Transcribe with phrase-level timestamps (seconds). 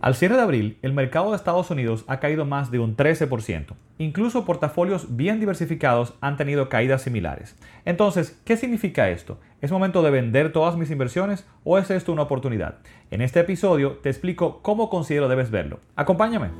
[0.00, 3.74] Al cierre de abril, el mercado de Estados Unidos ha caído más de un 13%.
[3.98, 7.56] Incluso portafolios bien diversificados han tenido caídas similares.
[7.84, 9.40] Entonces, ¿qué significa esto?
[9.60, 12.76] ¿Es momento de vender todas mis inversiones o es esto una oportunidad?
[13.10, 15.80] En este episodio te explico cómo considero debes verlo.
[15.96, 16.50] Acompáñame.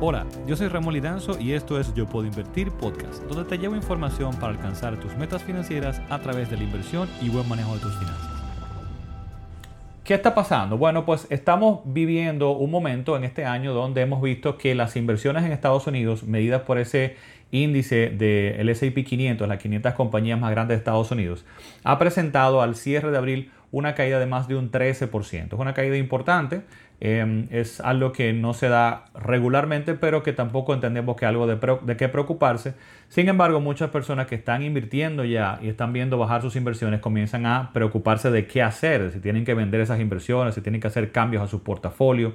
[0.00, 3.76] Hola, yo soy Ramón Lidanzo y esto es Yo Puedo Invertir Podcast, donde te llevo
[3.76, 7.80] información para alcanzar tus metas financieras a través de la inversión y buen manejo de
[7.80, 8.35] tus finanzas.
[10.06, 10.78] ¿Qué está pasando?
[10.78, 15.44] Bueno, pues estamos viviendo un momento en este año donde hemos visto que las inversiones
[15.44, 17.16] en Estados Unidos, medidas por ese
[17.50, 21.44] índice del S&P 500, las 500 compañías más grandes de Estados Unidos,
[21.82, 25.46] ha presentado al cierre de abril una caída de más de un 13%.
[25.46, 26.62] Es una caída importante,
[27.00, 31.56] em, es algo que no se da regularmente, pero que tampoco entendemos que algo de,
[31.82, 32.74] de qué preocuparse.
[33.08, 37.46] Sin embargo, muchas personas que están invirtiendo ya y están viendo bajar sus inversiones comienzan
[37.46, 41.12] a preocuparse de qué hacer, si tienen que vender esas inversiones, si tienen que hacer
[41.12, 42.34] cambios a su portafolio.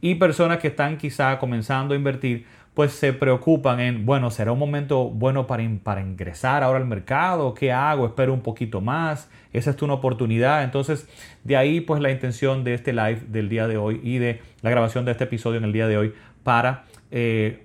[0.00, 2.44] Y personas que están quizá comenzando a invertir
[2.76, 7.54] pues se preocupan en, bueno, ¿será un momento bueno para, para ingresar ahora al mercado?
[7.54, 8.04] ¿Qué hago?
[8.04, 9.30] ¿Espero un poquito más?
[9.54, 10.62] ¿Esa es una oportunidad?
[10.62, 11.08] Entonces,
[11.42, 14.68] de ahí pues la intención de este live del día de hoy y de la
[14.68, 17.64] grabación de este episodio en el día de hoy para eh,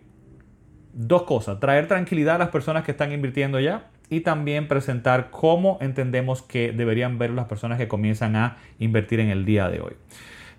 [0.93, 5.77] dos cosas, traer tranquilidad a las personas que están invirtiendo ya y también presentar cómo
[5.81, 9.93] entendemos que deberían ver las personas que comienzan a invertir en el día de hoy.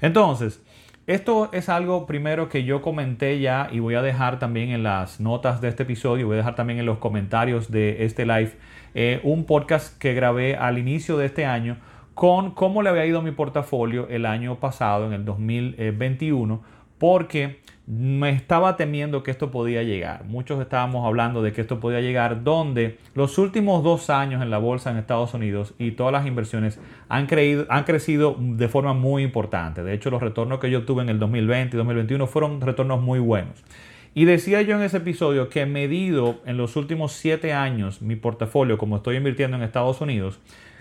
[0.03, 0.61] Entonces,
[1.07, 5.19] esto es algo primero que yo comenté ya y voy a dejar también en las
[5.21, 8.53] notas de este episodio, voy a dejar también en los comentarios de este live
[8.95, 11.79] eh, un podcast que grabé al inicio de este año
[12.15, 16.63] con cómo le había ido mi portafolio el año pasado, en el 2021,
[16.99, 20.25] porque me estaba temiendo que esto podía llegar.
[20.25, 24.59] Muchos estábamos hablando de que esto podía llegar, donde los últimos dos años en la
[24.59, 29.25] bolsa en Estados Unidos y todas las inversiones han, creído, han crecido de forma muy
[29.25, 29.83] importante.
[29.83, 33.19] De hecho, los retornos que yo tuve en el 2020 y 2021 fueron retornos muy
[33.19, 33.65] buenos.
[34.15, 38.79] Y decía yo en ese episodio que medido en los últimos siete años mi portafolio,
[38.79, 40.39] como estoy invirtiendo en Estados Unidos,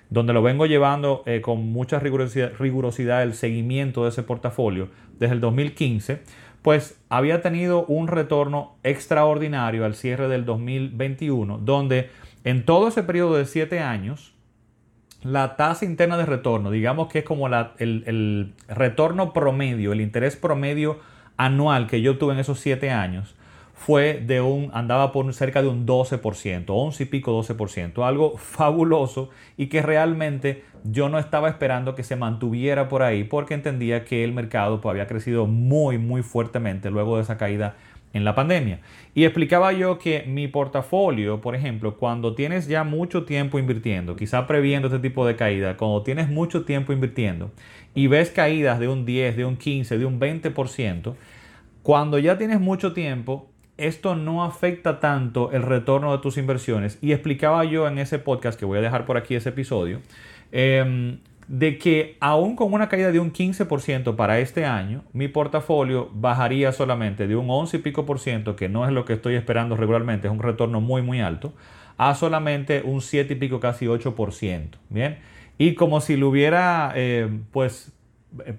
[0.10, 5.36] donde lo vengo llevando eh, con mucha rigurosidad, rigurosidad el seguimiento de ese portafolio desde
[5.36, 6.20] el 2015,
[6.62, 12.10] pues había tenido un retorno extraordinario al cierre del 2021, donde
[12.44, 14.34] en todo ese periodo de 7 años,
[15.24, 21.00] la tasa interna de retorno, digamos que es como el, retorno promedio, el interés promedio
[21.38, 23.36] anual que yo tuve en esos 7 años,
[23.84, 29.32] fue de un, andaba por cerca de un 12%, 11 y pico 12%, algo fabuloso
[29.58, 34.24] y que realmente yo no estaba esperando que se mantuviera por ahí porque entendía que
[34.24, 37.76] el mercado pues, había crecido muy, muy fuertemente luego de esa caída
[38.14, 38.82] en la pandemia.
[39.16, 44.46] Y explicaba yo que mi portafolio, por ejemplo, cuando tienes ya mucho tiempo invirtiendo, quizá
[44.46, 47.50] previendo este tipo de caída, cuando tienes mucho tiempo invirtiendo
[47.96, 51.16] y ves caídas de un 10, de un 15, de un 20%,
[51.82, 53.51] cuando ya tienes mucho tiempo,
[53.88, 56.98] esto no afecta tanto el retorno de tus inversiones.
[57.02, 60.02] Y explicaba yo en ese podcast, que voy a dejar por aquí ese episodio,
[60.52, 66.10] em, de que aún con una caída de un 15% para este año, mi portafolio
[66.14, 69.36] bajaría solamente de un 11 y pico por ciento, que no es lo que estoy
[69.36, 71.54] esperando regularmente, es un retorno muy muy alto,
[71.98, 74.78] a solamente un 7 y pico, casi 8%.
[74.90, 75.20] Bien,
[75.58, 77.92] y como si lo hubiera, eh, pues,
[78.46, 78.56] eh,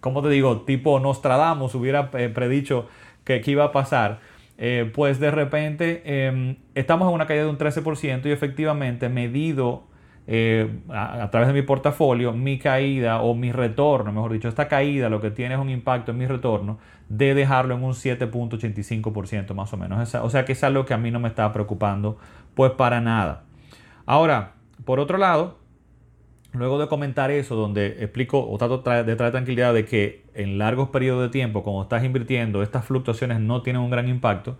[0.00, 2.86] como te digo, tipo Nostradamus hubiera eh, predicho
[3.24, 4.20] que, que iba a pasar,
[4.62, 9.84] eh, pues de repente em, estamos en una caída de un 13% y efectivamente medido
[10.26, 15.08] eh, a, través de mi portafolio mi caída o mi retorno, mejor dicho, esta caída
[15.08, 16.78] lo que tiene es un impacto en mi retorno
[17.08, 20.14] de dejarlo en un 7.85% más o menos.
[20.16, 22.18] O sea que es algo que a mí no me está preocupando
[22.54, 23.44] pues para nada.
[24.04, 24.52] Ahora,
[24.84, 25.59] por otro lado,
[26.52, 30.88] Luego de comentar eso, donde explico o trato de traer tranquilidad de que en largos
[30.88, 34.58] periodos de tiempo, como estás invirtiendo, estas fluctuaciones no tienen un gran impacto,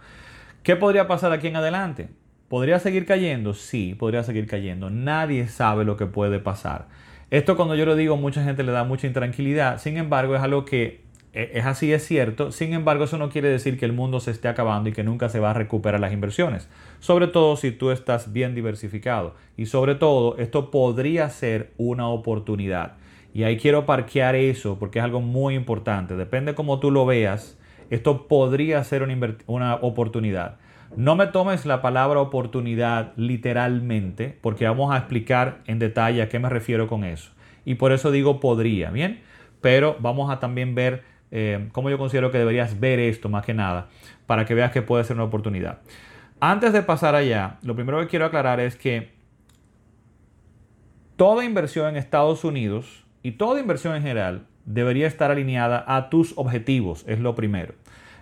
[0.63, 2.09] ¿qué podría pasar aquí en adelante?
[2.49, 3.55] ¿Podría seguir cayendo?
[3.55, 4.91] Sí, podría seguir cayendo.
[4.91, 6.87] Nadie sabe lo que puede pasar.
[7.31, 9.79] Esto cuando yo lo digo, mucha gente le da mucha intranquilidad.
[9.79, 11.01] Sin embargo, es algo que
[11.33, 12.51] es así, es cierto.
[12.51, 15.29] Sin embargo, eso no quiere decir que el mundo se esté acabando y que nunca
[15.29, 16.69] se va a recuperar las inversiones.
[16.99, 19.35] Sobre todo si tú estás bien diversificado.
[19.57, 22.95] Y sobre todo, esto podría ser una oportunidad.
[23.33, 26.17] Y ahí quiero parquear eso porque es algo muy importante.
[26.17, 27.57] Depende cómo tú lo veas.
[27.91, 30.57] Esto podría ser una, una oportunidad.
[30.97, 36.41] No me tomes la palabra oportunidad literalmente porque vamos a explicar en detalle a qué
[36.41, 37.31] me refiero con eso.
[37.65, 39.21] Y por eso digo podría, ¿bien?
[39.61, 43.55] Pero vamos a también ver eh, cómo yo considero que deberías ver esto más que
[43.55, 43.89] nada
[44.27, 45.79] para que veas que puede ser una oportunidad.
[46.41, 49.11] Antes de pasar allá, lo primero que quiero aclarar es que
[51.17, 56.33] toda inversión en Estados Unidos y toda inversión en general debería estar alineada a tus
[56.37, 57.75] objetivos, es lo primero.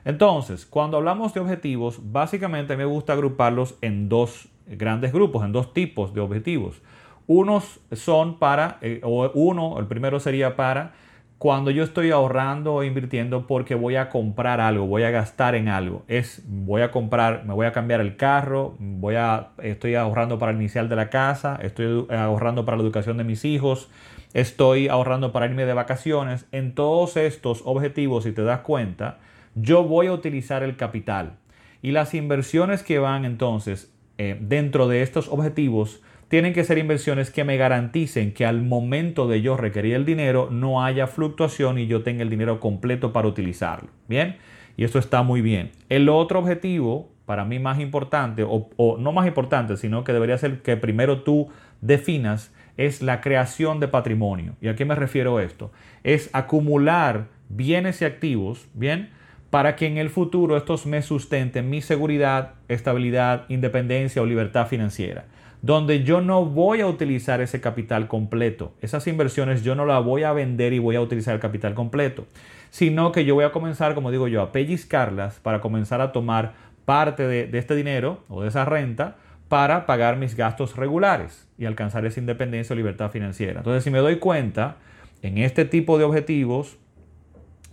[0.04, 5.72] Entonces, cuando hablamos de objetivos, básicamente me gusta agruparlos en dos grandes grupos, en dos
[5.72, 6.80] tipos de objetivos.
[7.26, 10.94] Unos son para, eh, o uno, el primero sería para
[11.38, 15.68] cuando yo estoy ahorrando o invirtiendo porque voy a comprar algo, voy a gastar en
[15.68, 16.02] algo.
[16.08, 20.50] Es voy a comprar, me voy a cambiar el carro, voy a estoy ahorrando para
[20.50, 23.88] el inicial de la casa, estoy ahorrando para la educación de mis hijos,
[24.34, 26.46] estoy ahorrando para irme de vacaciones.
[26.50, 29.18] En todos estos objetivos, si te das cuenta,
[29.54, 31.36] yo voy a utilizar el capital.
[31.82, 37.30] Y las inversiones que van entonces eh, dentro de estos objetivos tienen que ser inversiones
[37.30, 41.86] que me garanticen que al momento de yo requerir el dinero no haya fluctuación y
[41.86, 43.88] yo tenga el dinero completo para utilizarlo.
[44.08, 44.36] Bien,
[44.76, 45.70] y eso está muy bien.
[45.88, 50.36] El otro objetivo, para mí más importante, o, o no más importante, sino que debería
[50.36, 51.48] ser que primero tú
[51.80, 54.54] definas, es la creación de patrimonio.
[54.60, 55.72] ¿Y a qué me refiero esto?
[56.04, 59.10] Es acumular bienes y activos, ¿bien?
[59.50, 65.24] Para que en el futuro estos me sustenten mi seguridad, estabilidad, independencia o libertad financiera
[65.62, 68.72] donde yo no voy a utilizar ese capital completo.
[68.80, 72.26] Esas inversiones yo no las voy a vender y voy a utilizar el capital completo,
[72.70, 76.54] sino que yo voy a comenzar, como digo yo, a pellizcarlas para comenzar a tomar
[76.84, 79.16] parte de, este dinero o de esa renta
[79.48, 83.60] para pagar mis gastos regulares y alcanzar esa independencia o libertad financiera.
[83.60, 84.76] Entonces, si me doy cuenta,
[85.22, 86.76] en este tipo de objetivos,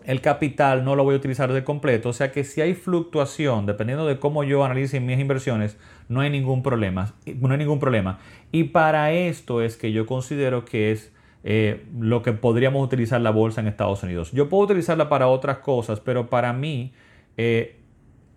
[0.05, 2.09] el capital no lo voy a utilizar de completo.
[2.09, 6.29] O sea que si hay fluctuación, dependiendo de cómo yo analice mis inversiones, no hay
[6.29, 7.13] ningún problema.
[7.25, 8.19] No hay ningún problema.
[8.51, 11.13] Y para esto es que yo considero que es
[11.43, 14.31] eh, lo que podríamos utilizar la bolsa en Estados Unidos.
[14.31, 16.93] Yo puedo utilizarla para otras cosas, pero para mí
[17.37, 17.79] eh,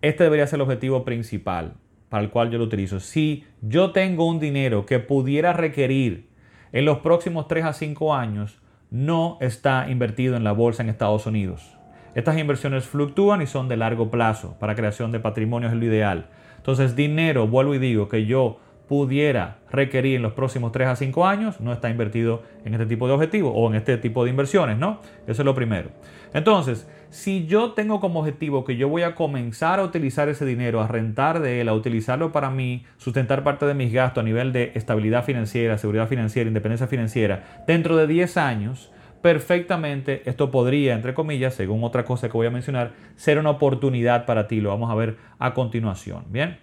[0.01, 1.73] este debería ser el objetivo principal
[2.09, 2.99] para el cual yo lo utilizo.
[2.99, 6.29] Si yo tengo un dinero que pudiera requerir
[6.71, 8.59] en los próximos 3 a 5 años,
[8.91, 11.77] no está invertido en la bolsa en Estados Unidos.
[12.15, 14.57] Estas inversiones fluctúan y son de largo plazo.
[14.59, 16.27] Para creación de patrimonio es lo ideal.
[16.59, 21.27] Entonces, dinero, vuelvo y digo, que yo pudiera requerir en los próximos 3 a 5
[21.27, 24.79] años, no está invertido en este tipo de objetivos o en este tipo de inversiones,
[24.79, 24.99] ¿no?
[25.27, 25.89] Eso es lo primero.
[26.33, 30.81] Entonces, si yo tengo como objetivo que yo voy a comenzar a utilizar ese dinero,
[30.81, 34.53] a rentar de él, a utilizarlo para mí, sustentar parte de mis gastos a nivel
[34.53, 41.13] de estabilidad financiera, seguridad financiera, independencia financiera, dentro de 10 años, perfectamente esto podría, entre
[41.13, 44.61] comillas, según otra cosa que voy a mencionar, ser una oportunidad para ti.
[44.61, 46.25] Lo vamos a ver a continuación.
[46.29, 46.57] Bien.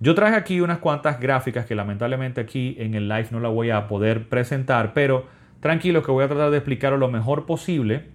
[0.00, 3.70] Yo traje aquí unas cuantas gráficas que lamentablemente aquí en el live no la voy
[3.70, 5.26] a poder presentar, pero
[5.60, 8.06] tranquilo que voy a tratar de explicarlo lo mejor posible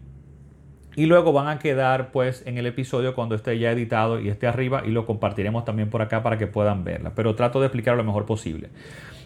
[0.98, 4.48] y luego van a quedar pues en el episodio cuando esté ya editado y esté
[4.48, 8.02] arriba y lo compartiremos también por acá para que puedan verla, pero trato de explicarlo
[8.02, 8.70] lo mejor posible.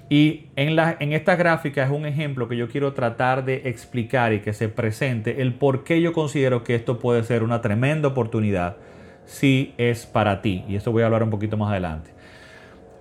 [0.09, 4.33] Y en, la, en esta gráfica es un ejemplo que yo quiero tratar de explicar
[4.33, 8.09] y que se presente el por qué yo considero que esto puede ser una tremenda
[8.09, 8.75] oportunidad
[9.23, 10.65] si es para ti.
[10.67, 12.11] Y esto voy a hablar un poquito más adelante.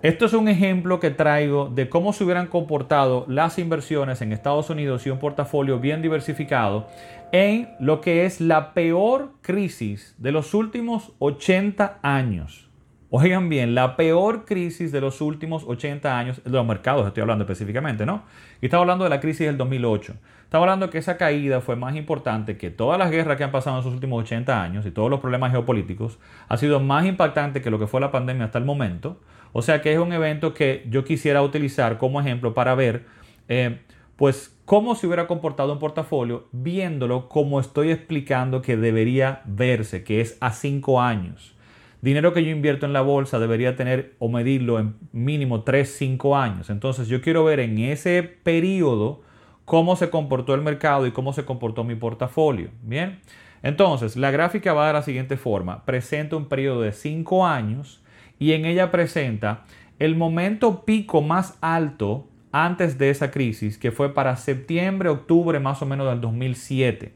[0.03, 4.71] Esto es un ejemplo que traigo de cómo se hubieran comportado las inversiones en Estados
[4.71, 6.87] Unidos y un portafolio bien diversificado
[7.33, 12.69] en lo que es la peor crisis de los últimos 80 años.
[13.13, 17.43] Oigan bien, la peor crisis de los últimos 80 años, de los mercados estoy hablando
[17.43, 18.23] específicamente, ¿no?
[18.61, 20.15] Y estaba hablando de la crisis del 2008.
[20.45, 23.77] Estaba hablando que esa caída fue más importante que todas las guerras que han pasado
[23.77, 26.19] en esos últimos 80 años y todos los problemas geopolíticos.
[26.49, 29.21] Ha sido más impactante que lo que fue la pandemia hasta el momento.
[29.53, 33.07] O sea que es un evento que yo quisiera utilizar como ejemplo para ver,
[33.49, 33.81] eh,
[34.17, 40.21] pues, cómo se hubiera comportado un portafolio viéndolo como estoy explicando que debería verse, que
[40.21, 41.57] es a cinco años.
[42.03, 46.37] Dinero que yo invierto en la bolsa debería tener o medirlo en mínimo 3, 5
[46.37, 46.71] años.
[46.71, 49.23] Entonces yo quiero ver en ese periodo
[49.65, 52.71] cómo se comportó el mercado y cómo se comportó mi portafolio.
[52.83, 53.19] Bien.
[53.65, 55.85] Entonces, la gráfica va de la siguiente forma.
[55.85, 58.05] Presenta un periodo de 5 años
[58.39, 59.65] y en ella presenta
[59.99, 65.83] el momento pico más alto antes de esa crisis, que fue para septiembre, octubre más
[65.83, 67.15] o menos del 2007.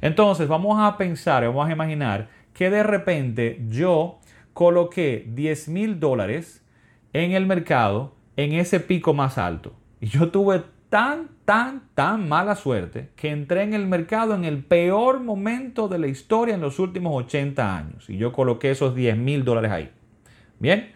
[0.00, 4.18] Entonces vamos a pensar, vamos a imaginar que de repente yo
[4.52, 6.64] coloqué 10 mil dólares
[7.12, 9.74] en el mercado en ese pico más alto.
[10.00, 14.62] Y yo tuve tan, tan, tan mala suerte que entré en el mercado en el
[14.62, 18.08] peor momento de la historia en los últimos 80 años.
[18.10, 19.90] Y yo coloqué esos 10 mil dólares ahí.
[20.58, 20.92] Bien,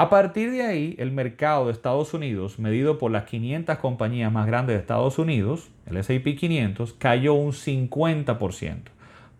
[0.00, 4.46] a partir de ahí, el mercado de Estados Unidos, medido por las 500 compañías más
[4.46, 8.78] grandes de Estados Unidos, el SP 500, cayó un 50%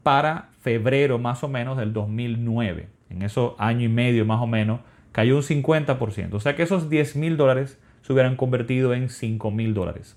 [0.03, 2.89] para febrero más o menos del 2009.
[3.09, 4.81] En esos año y medio más o menos,
[5.13, 6.35] cayó un 50%.
[6.35, 10.15] O sea que esos 10 mil dólares se hubieran convertido en 5 mil dólares.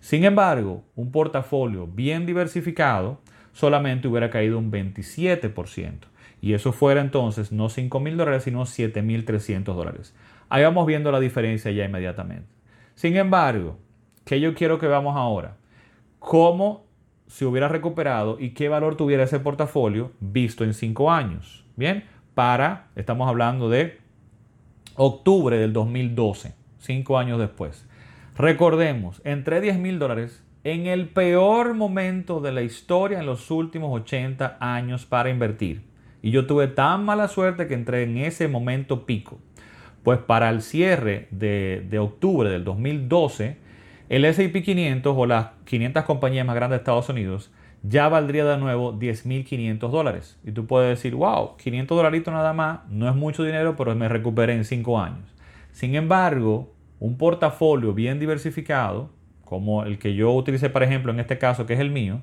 [0.00, 3.18] Sin embargo, un portafolio bien diversificado
[3.54, 6.00] solamente hubiera caído un 27%.
[6.40, 10.14] Y eso fuera entonces no 5 mil dólares, sino 7 mil 300 dólares.
[10.48, 12.48] Ahí vamos viendo la diferencia ya inmediatamente.
[12.94, 13.78] Sin embargo,
[14.24, 15.56] ¿qué yo quiero que veamos ahora?
[16.18, 16.86] ¿Cómo
[17.26, 21.64] se hubiera recuperado y qué valor tuviera ese portafolio visto en 5 años?
[21.76, 23.98] Bien, para, estamos hablando de
[24.94, 27.86] octubre del 2012, 5 años después.
[28.36, 33.94] Recordemos, entre 10 mil dólares en el peor momento de la historia en los últimos
[34.02, 35.85] 80 años para invertir.
[36.26, 39.38] Y yo tuve tan mala suerte que entré en ese momento pico.
[40.02, 43.56] Pues para el cierre de, de octubre del 2012,
[44.08, 47.52] el SP 500 o las 500 compañías más grandes de Estados Unidos
[47.84, 50.36] ya valdría de nuevo 10.500 dólares.
[50.42, 54.08] Y tú puedes decir, wow, 500 dolaritos nada más, no es mucho dinero, pero me
[54.08, 55.32] recuperé en 5 años.
[55.70, 59.10] Sin embargo, un portafolio bien diversificado,
[59.44, 62.22] como el que yo utilicé, por ejemplo, en este caso, que es el mío,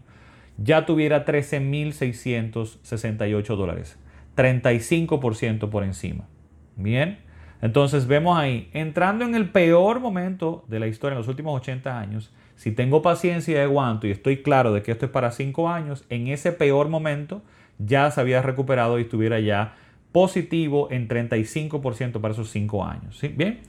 [0.57, 3.97] ya tuviera 13.668 dólares,
[4.35, 6.27] 35% por encima.
[6.75, 7.19] Bien,
[7.61, 11.99] entonces vemos ahí, entrando en el peor momento de la historia en los últimos 80
[11.99, 15.69] años, si tengo paciencia y aguanto y estoy claro de que esto es para 5
[15.69, 17.41] años, en ese peor momento
[17.79, 19.75] ya se había recuperado y estuviera ya
[20.11, 23.17] positivo en 35% para esos 5 años.
[23.17, 23.29] ¿sí?
[23.29, 23.61] Bien,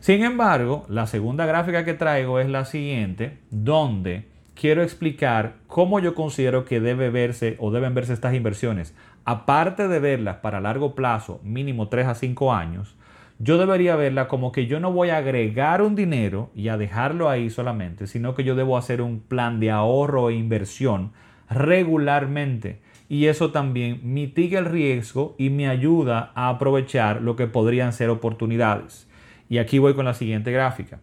[0.00, 4.24] sin embargo, la segunda gráfica que traigo es la siguiente, donde
[4.60, 8.94] quiero explicar cómo yo considero que debe verse o deben verse estas inversiones.
[9.24, 12.94] Aparte de verlas para largo plazo, mínimo 3 a 5 años,
[13.38, 17.30] yo debería verla como que yo no voy a agregar un dinero y a dejarlo
[17.30, 21.12] ahí solamente, sino que yo debo hacer un plan de ahorro e inversión
[21.48, 22.82] regularmente.
[23.08, 28.10] Y eso también mitiga el riesgo y me ayuda a aprovechar lo que podrían ser
[28.10, 29.08] oportunidades.
[29.48, 31.00] Y aquí voy con la siguiente gráfica.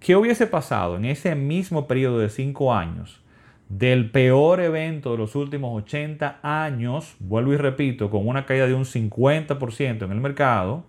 [0.00, 3.20] ¿Qué hubiese pasado en ese mismo periodo de 5 años
[3.68, 8.72] del peor evento de los últimos 80 años, vuelvo y repito, con una caída de
[8.72, 10.84] un 50% en el mercado,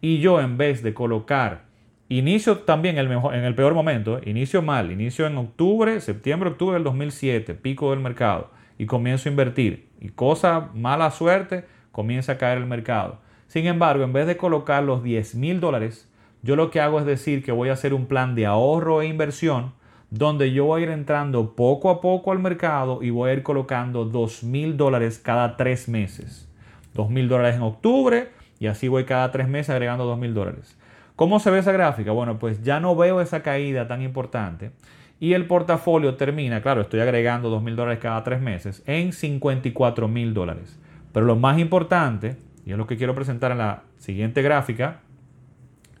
[0.00, 1.64] y yo en vez de colocar
[2.08, 6.74] inicio también el mejor, en el peor momento, inicio mal, inicio en octubre, septiembre, octubre
[6.74, 12.38] del 2007, pico del mercado, y comienzo a invertir, y cosa, mala suerte, comienza a
[12.38, 13.18] caer el mercado.
[13.48, 16.08] Sin embargo, en vez de colocar los 10 mil dólares,
[16.44, 19.06] yo lo que hago es decir que voy a hacer un plan de ahorro e
[19.06, 19.72] inversión
[20.10, 23.42] donde yo voy a ir entrando poco a poco al mercado y voy a ir
[23.42, 26.46] colocando dos mil dólares cada tres meses.
[26.92, 28.28] Dos mil dólares en octubre
[28.60, 30.76] y así voy cada tres meses agregando dos mil dólares.
[31.16, 32.12] ¿Cómo se ve esa gráfica?
[32.12, 34.72] Bueno, pues ya no veo esa caída tan importante
[35.18, 40.08] y el portafolio termina, claro, estoy agregando dos mil dólares cada tres meses, en 54
[40.08, 40.78] mil dólares.
[41.14, 42.36] Pero lo más importante,
[42.66, 45.00] y es lo que quiero presentar en la siguiente gráfica,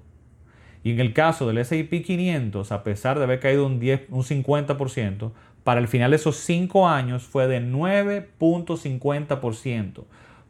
[0.83, 4.21] Y en el caso del S&P 500, a pesar de haber caído un, 10, un
[4.21, 5.31] 50%,
[5.63, 10.03] para el final de esos 5 años fue de 9.50%,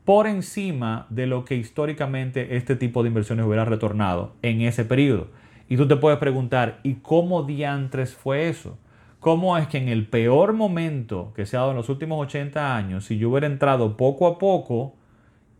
[0.03, 5.29] por encima de lo que históricamente este tipo de inversiones hubiera retornado en ese periodo.
[5.69, 8.77] Y tú te puedes preguntar, ¿y cómo diantres fue eso?
[9.19, 12.75] Cómo es que en el peor momento que se ha dado en los últimos 80
[12.75, 14.95] años, si yo hubiera entrado poco a poco,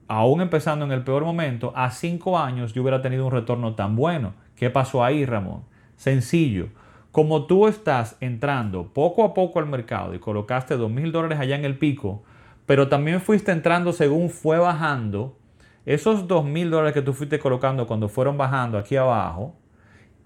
[0.07, 3.95] aún empezando en el peor momento, a 5 años yo hubiera tenido un retorno tan
[3.95, 4.33] bueno.
[4.55, 5.63] ¿Qué pasó ahí, Ramón?
[5.95, 6.69] Sencillo.
[7.11, 11.55] Como tú estás entrando poco a poco al mercado y colocaste 2 mil dólares allá
[11.55, 12.23] en el pico,
[12.65, 15.37] pero también fuiste entrando según fue bajando,
[15.85, 19.55] esos 2 mil dólares que tú fuiste colocando cuando fueron bajando aquí abajo,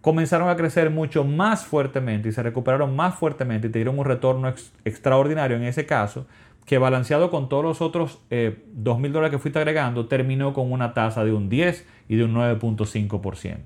[0.02, 4.06] comenzaron a crecer mucho más fuertemente y se recuperaron más fuertemente y te dieron un
[4.06, 4.54] retorno
[4.84, 6.26] extraordinario en ese caso,
[6.66, 10.72] que balanceado con todos los otros eh, 2 mil dólares que fuiste agregando, terminó con
[10.72, 13.58] una tasa de un 10 y de un 9.5%.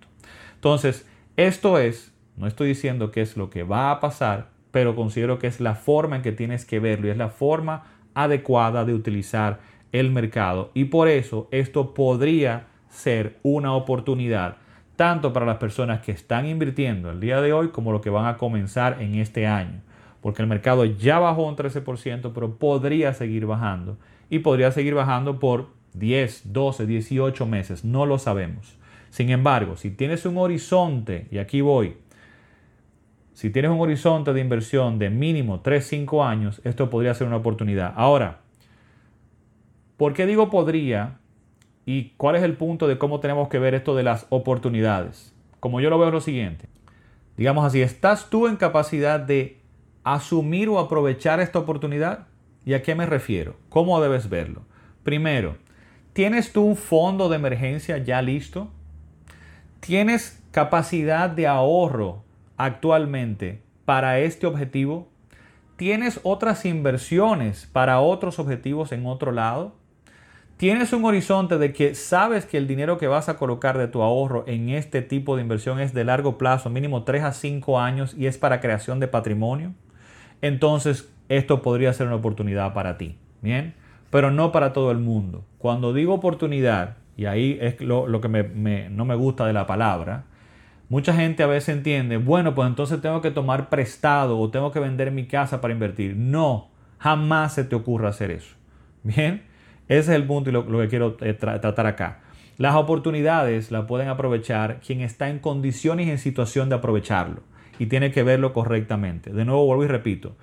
[0.56, 5.40] Entonces, esto es, no estoy diciendo que es lo que va a pasar, pero considero
[5.40, 8.94] que es la forma en que tienes que verlo y es la forma adecuada de
[8.94, 9.60] utilizar
[9.92, 10.72] el mercado.
[10.74, 14.58] Y por eso esto podría ser una oportunidad
[14.96, 18.26] tanto para las personas que están invirtiendo el día de hoy como lo que van
[18.28, 19.82] a comenzar en este año.
[20.22, 23.98] Porque el mercado ya bajó un 13%, pero podría seguir bajando.
[24.30, 28.78] Y podría seguir bajando por 10, 12, 18 meses, no lo sabemos.
[29.10, 31.98] Sin embargo, si tienes un horizonte, y aquí voy,
[33.34, 37.38] si tienes un horizonte de inversión de mínimo 3, 5 años, esto podría ser una
[37.38, 37.94] oportunidad.
[37.96, 38.40] Ahora,
[39.98, 41.20] ¿por qué digo podría?
[41.86, 45.34] ¿Y cuál es el punto de cómo tenemos que ver esto de las oportunidades?
[45.60, 46.68] Como yo lo veo es lo siguiente.
[47.38, 49.60] Digamos así, ¿estás tú en capacidad de
[50.04, 52.28] asumir o aprovechar esta oportunidad?
[52.66, 53.56] ¿Y a qué me refiero?
[53.70, 54.64] ¿Cómo debes verlo?
[55.04, 55.58] Primero,
[56.14, 58.70] ¿tienes tú un fondo de emergencia ya listo?
[59.80, 62.24] ¿Tienes capacidad de ahorro
[62.58, 65.08] actualmente para este objetivo?
[65.76, 69.76] ¿Tienes otras inversiones para otros objetivos en otro lado?
[70.58, 74.02] ¿Tienes un horizonte de que sabes que el dinero que vas a colocar de tu
[74.02, 78.16] ahorro en este tipo de inversión es de largo plazo, mínimo 3 a 5 años
[78.18, 79.74] y es para creación de patrimonio?
[80.42, 83.18] Entonces, esto podría ser una oportunidad para ti.
[83.42, 83.74] Bien,
[84.10, 85.44] pero no para todo el mundo.
[85.58, 90.24] Cuando digo oportunidad, y ahí es lo, que no me gusta de la palabra,
[90.88, 94.80] mucha gente a veces entiende, bueno, pues entonces tengo que tomar prestado o tengo que
[94.80, 96.16] vender mi casa para invertir.
[96.16, 98.56] No, jamás se te ocurra hacer eso.
[99.04, 99.44] Bien,
[99.88, 102.22] ese es el punto y lo, que quiero eh, tratar acá.
[102.58, 107.44] Las oportunidades las pueden aprovechar quien está en condiciones y en situación de aprovecharlo
[107.80, 109.32] y tiene que verlo correctamente.
[109.32, 110.36] De nuevo vuelvo y repito,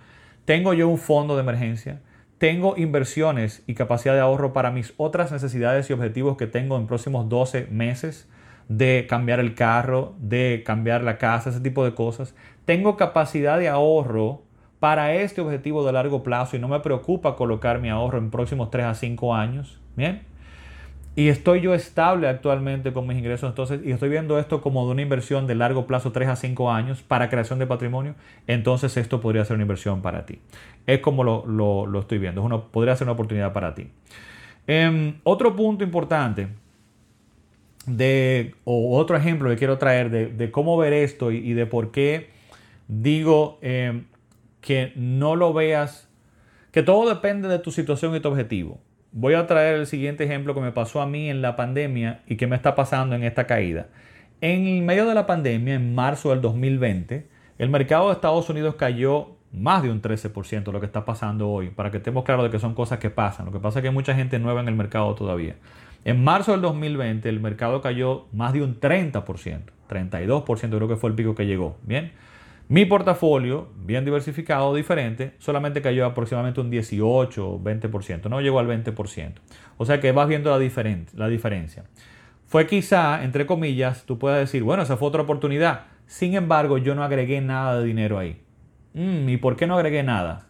[0.44, 2.00] tengo yo un fondo de emergencia,
[2.38, 6.86] tengo inversiones y capacidad de ahorro para mis otras necesidades y objetivos que tengo en
[6.86, 8.28] próximos 12 meses
[8.68, 12.34] de cambiar el carro, de cambiar la casa, ese tipo de cosas.
[12.64, 14.42] Tengo capacidad de ahorro
[14.82, 18.68] para este objetivo de largo plazo y no me preocupa colocar mi ahorro en próximos
[18.68, 19.78] 3 a 5 años.
[19.94, 20.32] Bien
[21.14, 24.92] y estoy yo estable actualmente con mis ingresos, entonces, y estoy viendo esto como de
[24.92, 28.14] una inversión de largo plazo, 3 a 5 años, para creación de patrimonio,
[28.46, 30.38] entonces esto podría ser una inversión para ti.
[30.86, 33.88] Es como lo, estoy viendo, es una, podría ser una oportunidad para ti.
[34.66, 36.48] Em, otro punto importante,
[37.84, 42.30] de, o otro ejemplo que quiero traer de, cómo ver esto y, de por qué
[42.88, 44.04] digo em,
[44.62, 46.08] que no lo veas,
[46.70, 48.80] que todo depende de tu situación y tu objetivo.
[49.10, 52.36] Voy a traer el siguiente ejemplo que me pasó a mí en la pandemia y
[52.36, 53.88] que me está pasando en esta caída.
[54.40, 57.26] En medio de la pandemia, en marzo del 2020,
[57.58, 61.50] el mercado de Estados Unidos cayó más de un 13% de lo que está pasando
[61.50, 63.46] hoy, para que estemos claros de que son cosas que pasan.
[63.46, 65.56] Lo que pasa es que hay mucha gente nueva en el mercado todavía.
[66.04, 71.10] En marzo del 2020 el mercado cayó más de un 30%, 32% creo que fue
[71.10, 71.76] el pico que llegó.
[71.82, 72.12] Bien,
[72.72, 78.66] mi portafolio, bien diversificado, diferente, solamente cayó aproximadamente un 18 o 20%, no llegó al
[78.66, 79.34] 20%.
[79.76, 81.84] O sea que vas viendo la, la diferencia.
[82.46, 85.82] Fue quizá, entre comillas, tú puedas decir, bueno, esa fue otra oportunidad.
[86.06, 88.40] Sin embargo, yo no agregué nada de dinero ahí.
[88.94, 90.46] Mm, ¿Y por qué no agregué nada?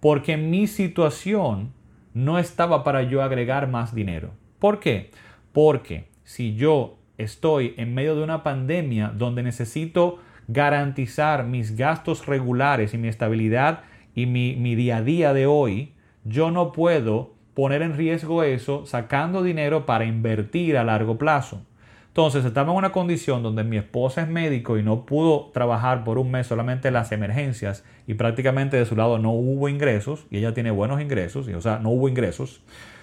[0.00, 1.74] Porque mi situación
[2.14, 4.30] no estaba para yo agregar más dinero.
[4.58, 5.10] ¿Por qué?
[5.52, 12.94] Porque si yo estoy en medio de una pandemia donde necesito garantizar mis gastos regulares
[12.94, 13.80] y mi estabilidad
[14.14, 15.92] y mi, día a día de hoy,
[16.24, 21.62] yo no puedo poner en riesgo eso sacando dinero para invertir a largo plazo.
[22.08, 26.16] Entonces estamos en una condición donde mi esposa es médico y no pudo trabajar por
[26.16, 30.54] un mes solamente las emergencias y prácticamente de su lado no hubo ingresos y ella
[30.54, 32.62] tiene buenos ingresos, y, o sea, no hubo ingresos.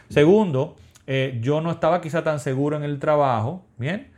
[0.10, 4.13] Segundo, eh, yo no estaba quizá tan seguro en el trabajo, ¿bien?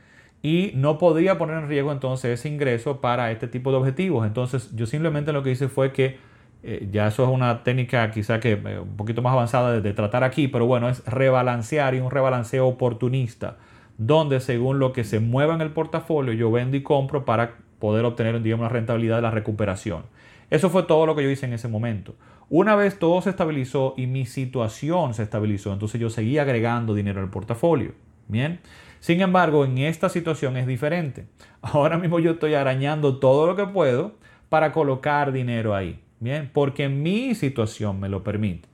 [0.45, 4.27] Y no podía poner en riesgo entonces ese ingreso para este tipo de objetivos.
[4.27, 6.19] Entonces yo simplemente lo que hice fue que,
[6.61, 10.23] eh, ya eso es una técnica quizá que eh, un poquito más avanzada de, tratar
[10.23, 13.57] aquí, pero bueno, es rebalancear y un rebalanceo oportunista,
[13.97, 18.05] donde según lo que se mueva en el portafolio yo vendo y compro para poder
[18.05, 20.03] obtener digamos, una rentabilidad de la recuperación.
[20.51, 22.13] Eso fue todo lo que yo hice en ese momento.
[22.51, 27.19] Una vez todo se estabilizó y mi situación se estabilizó, entonces yo seguí agregando dinero
[27.19, 27.93] al portafolio.
[28.27, 28.59] Bien.
[29.05, 31.27] Sin embargo, en esta situación es diferente.
[31.61, 34.13] Ahora mismo yo estoy arañando todo lo que puedo
[34.49, 35.99] para colocar dinero ahí.
[36.19, 38.67] Bien, porque mi situación me lo permite.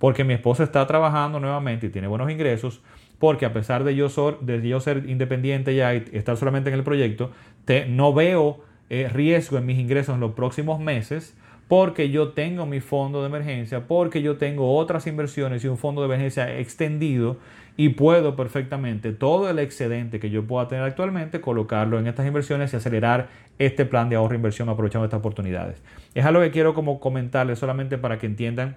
[0.00, 2.82] Porque mi esposa está trabajando nuevamente y tiene buenos ingresos.
[3.20, 7.30] Porque a pesar de yo, ser independiente ya y estar solamente en el proyecto,
[7.64, 11.36] te, no veo eh, riesgo en mis ingresos en los próximos meses
[11.68, 16.02] porque yo tengo mi fondo de emergencia, porque yo tengo otras inversiones y un fondo
[16.02, 17.38] de emergencia extendido
[17.76, 22.72] y puedo perfectamente todo el excedente que yo pueda tener actualmente colocarlo en estas inversiones
[22.72, 25.82] y acelerar este plan de ahorro e inversión aprovechando estas oportunidades.
[26.14, 28.76] Es algo que quiero como comentarles solamente para que entiendan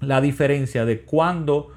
[0.00, 1.72] la diferencia de cuando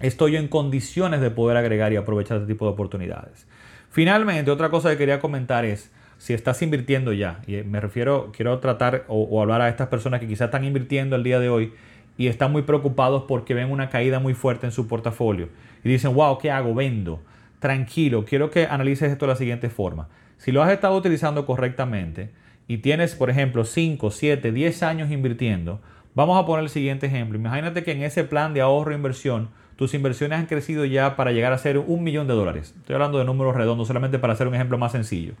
[0.00, 3.46] estoy en condiciones de poder agregar y aprovechar este tipo de oportunidades.
[3.90, 8.58] Finalmente, otra cosa que quería comentar es, si estás invirtiendo ya, y me refiero, quiero
[8.58, 11.72] tratar o, hablar a estas personas que quizás están invirtiendo el día de hoy
[12.16, 15.48] y están muy preocupados porque ven una caída muy fuerte en su portafolio
[15.84, 16.74] y dicen, wow, ¿qué hago?
[16.74, 17.20] Vendo.
[17.60, 20.08] Tranquilo, quiero que analices esto de la siguiente forma.
[20.38, 22.30] Si lo has estado utilizando correctamente
[22.68, 25.80] y tienes, por ejemplo, 5, 7, 10 años invirtiendo,
[26.14, 27.38] vamos a poner el siguiente ejemplo.
[27.38, 31.32] Imagínate que en ese plan de ahorro e inversión, tus inversiones han crecido ya para
[31.32, 32.74] llegar a ser un millón de dólares.
[32.78, 35.34] Estoy hablando de números redondos solamente para hacer un ejemplo más sencillo.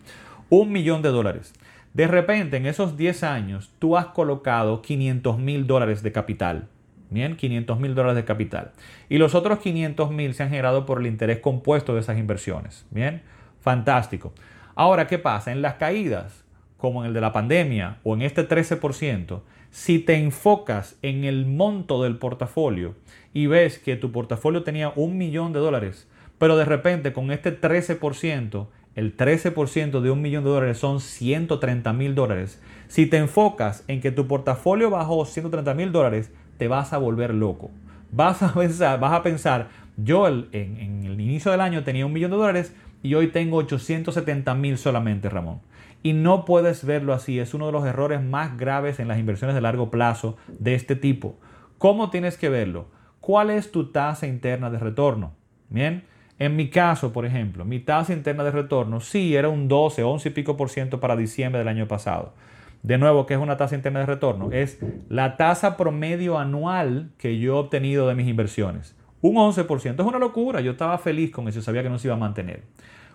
[0.48, 1.52] Un millón de dólares.
[1.92, 6.68] De repente, en esos 10 años, tú has colocado 500 mil dólares de capital.
[7.10, 8.70] Bien, 500 mil dólares de capital.
[9.08, 12.86] Y los otros 500 mil se han generado por el interés compuesto de esas inversiones.
[12.90, 13.22] Bien,
[13.60, 14.32] fantástico.
[14.76, 15.50] Ahora, ¿qué pasa?
[15.50, 16.44] En las caídas,
[16.76, 21.44] como en el de la pandemia o en este 13%, si te enfocas en el
[21.44, 22.94] monto del portafolio
[23.34, 26.06] y ves que tu portafolio tenía un millón de dólares,
[26.38, 31.92] pero de repente con este 13% el 13% de un millón de dólares son 130
[31.92, 32.60] mil dólares.
[32.88, 37.34] Si te enfocas en que tu portafolio bajó 130 mil dólares, te vas a volver
[37.34, 37.70] loco.
[38.10, 42.12] Vas a pensar, vas a pensar yo en, en, el inicio del año tenía un
[42.12, 45.60] millón de dólares y hoy tengo 870 mil solamente, Ramón.
[46.02, 47.38] Y no puedes verlo así.
[47.38, 50.96] Es uno de los errores más graves en las inversiones de largo plazo de este
[50.96, 51.36] tipo.
[51.78, 52.86] ¿Cómo tienes que verlo?
[53.20, 55.32] ¿Cuál es tu tasa interna de retorno?
[55.68, 56.04] Bien.
[56.38, 60.28] En mi caso, por ejemplo, mi tasa interna de retorno sí era un 12, 11
[60.28, 62.34] y pico por ciento para diciembre del año pasado.
[62.82, 64.52] De nuevo, ¿qué es una tasa interna de retorno?
[64.52, 68.94] Es la tasa promedio anual que yo he obtenido de mis inversiones.
[69.22, 69.94] Un 11%.
[69.98, 70.60] Es una locura.
[70.60, 71.62] Yo estaba feliz con eso.
[71.62, 72.62] Sabía que no se iba a mantener.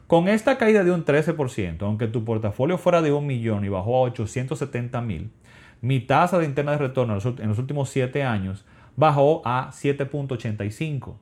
[0.08, 3.98] Con esta caída de un 13%, aunque tu portafolio fuera de un millón y bajó
[3.98, 5.32] a 870 mil,
[5.80, 8.66] mi tasa de interna de retorno en los últimos 7 años
[8.98, 11.16] bajó a 7.85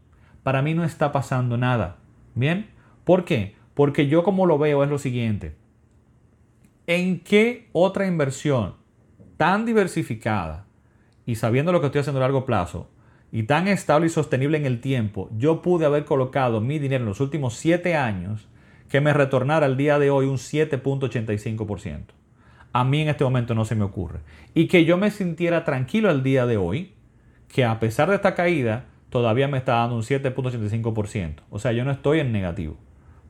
[0.49, 1.97] para mí no está pasando nada.
[2.33, 2.71] ¿Bien?
[3.03, 3.53] ¿Por qué?
[3.75, 5.53] Porque yo como lo veo es lo siguiente.
[6.87, 8.73] ¿En qué otra inversión
[9.37, 10.65] tan diversificada
[11.27, 12.89] y sabiendo lo que estoy haciendo a largo plazo
[13.31, 17.09] y tan estable y sostenible en el tiempo, yo pude haber colocado mi dinero en
[17.09, 18.47] los últimos 7 años
[18.89, 22.05] que me retornara al día de hoy un 7.85%?
[22.73, 24.21] A mí en este momento no se me ocurre.
[24.55, 26.93] Y que yo me sintiera tranquilo al día de hoy,
[27.49, 31.41] que a pesar de esta caída, todavía me está dando un 7.85%.
[31.49, 32.77] O sea, yo no estoy en negativo,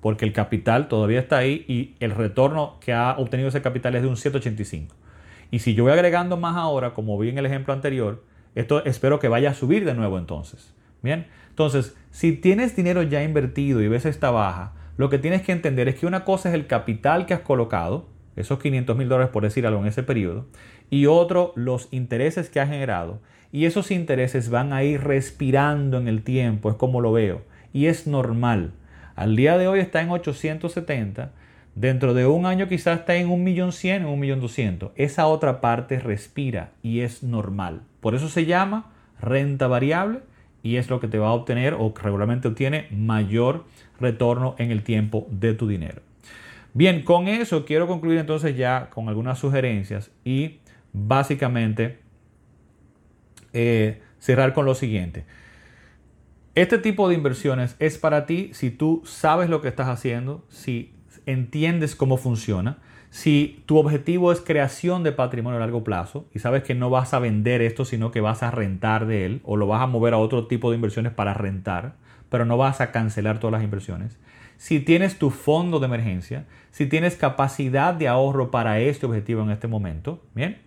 [0.01, 4.01] porque el capital todavía está ahí y el retorno que ha obtenido ese capital es
[4.01, 4.87] de un 7.85.
[5.51, 8.23] Y si yo voy agregando más ahora, como vi en el ejemplo anterior,
[8.55, 10.73] esto espero que vaya a subir de nuevo entonces.
[11.01, 15.53] Bien, entonces, si tienes dinero ya invertido y ves esta baja, lo que tienes que
[15.53, 19.31] entender es que una cosa es el capital que has colocado, esos 500 mil dólares
[19.31, 20.45] por decir algo en ese periodo,
[20.89, 26.07] y otro los intereses que has generado y esos intereses van a ir respirando en
[26.07, 27.41] el tiempo, es como lo veo.
[27.73, 28.71] Y es normal.
[29.15, 31.31] Al día de hoy está en 870.
[31.75, 34.91] Dentro de un año quizás está en 1.100.000, en 1.200.000.
[34.95, 37.81] Esa otra parte respira y es normal.
[38.01, 40.19] Por eso se llama renta variable
[40.63, 43.65] y es lo que te va a obtener o regularmente obtiene mayor
[43.99, 46.01] retorno en el tiempo de tu dinero.
[46.73, 50.59] Bien, con eso quiero concluir entonces ya con algunas sugerencias y
[50.93, 51.99] básicamente
[53.53, 55.25] eh, cerrar con lo siguiente.
[56.55, 60.93] Este tipo de inversiones es para ti si tú sabes lo que estás haciendo, si
[61.25, 62.79] entiendes cómo funciona,
[63.11, 67.13] si tu objetivo es creación de patrimonio a largo plazo y sabes que no vas
[67.13, 70.13] a vender esto, sino que vas a rentar de él o lo vas a mover
[70.13, 71.95] a otro tipo de inversiones para rentar,
[72.29, 74.19] pero no vas a cancelar todas las inversiones.
[74.57, 79.51] Si tienes tu fondo de emergencia, si tienes capacidad de ahorro para este objetivo en
[79.51, 80.57] este momento, bien,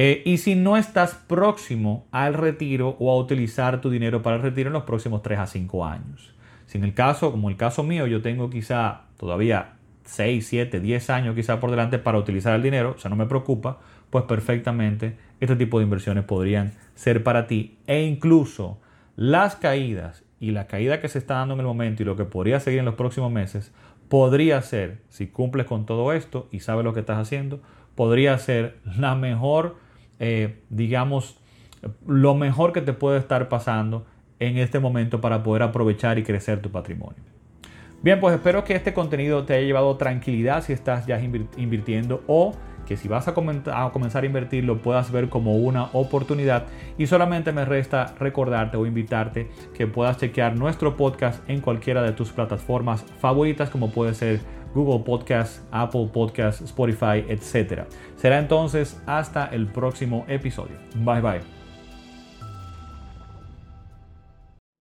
[0.00, 4.42] eh, y si no estás próximo al retiro o a utilizar tu dinero para el
[4.42, 6.34] retiro en los próximos 3 a 5 años.
[6.66, 9.72] Si en el caso, como el caso mío, yo tengo quizá todavía
[10.04, 13.26] 6, 7, 10 años quizá por delante para utilizar el dinero, o sea, no me
[13.26, 13.80] preocupa,
[14.10, 17.78] pues perfectamente este tipo de inversiones podrían ser para ti.
[17.88, 18.78] E incluso
[19.16, 22.24] las caídas y la caída que se está dando en el momento y lo que
[22.24, 23.72] podría seguir en los próximos meses,
[24.08, 27.60] podría ser, si cumples con todo esto y sabes lo que estás haciendo,
[27.96, 29.87] podría ser la mejor
[30.18, 31.38] eh, digamos,
[32.06, 34.06] lo mejor que te puede estar pasando
[34.38, 37.22] en este momento para poder aprovechar y crecer tu patrimonio.
[38.00, 42.52] Bien, pues espero que este contenido te haya llevado tranquilidad si estás ya invirtiendo o
[42.86, 47.06] que si vas a, a, comenzar a invertir lo puedas ver como una oportunidad y
[47.06, 52.30] solamente me resta recordarte o invitarte que puedas chequear nuestro podcast en cualquiera de tus
[52.30, 54.40] plataformas favoritas como puede ser
[54.74, 57.84] Google Podcast, Apple Podcast, Spotify, etc.
[58.16, 60.76] Será entonces hasta el próximo episodio.
[60.96, 61.57] Bye bye.